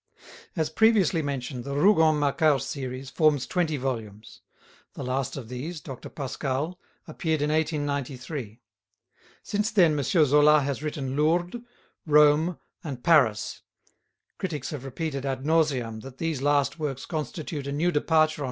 [0.55, 4.41] As previously mentioned, the Rougon Macquart series forms twenty volumes.
[4.95, 6.09] The last of these, "Dr.
[6.09, 8.59] Pascal," appeared in 1893.
[9.43, 10.01] Since then M.
[10.03, 11.57] Zola has written "Lourdes,"
[12.07, 13.61] "Rome," and "Paris."
[14.39, 18.39] Critics have repeated ad nauseam that these last works constitute a new departure on M.